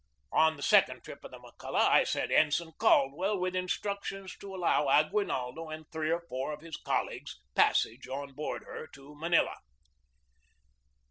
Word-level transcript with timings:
On 0.31 0.57
the 0.57 0.63
second 0.63 1.03
trip 1.03 1.23
of 1.23 1.29
the 1.29 1.37
McCulloch 1.39 1.79
I 1.87 2.05
sent 2.05 2.31
Ensign 2.31 2.71
Caldwell, 2.79 3.37
with 3.39 3.55
instruction 3.55 4.27
to 4.39 4.55
allow 4.55 4.89
Aguinaldo 4.89 5.69
and 5.69 5.85
three 5.91 6.09
or 6.09 6.21
four 6.27 6.51
of 6.51 6.61
his 6.61 6.75
colleagues 6.75 7.39
passage 7.53 8.07
on 8.07 8.33
board 8.33 8.63
her 8.63 8.87
to 8.93 9.13
Manila. 9.13 9.55